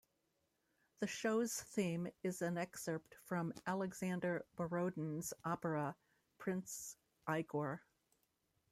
[1.01, 5.95] The show's theme is an excerpt from Alexander Borodin's opera
[6.39, 6.97] "Prince
[7.31, 7.83] Igor".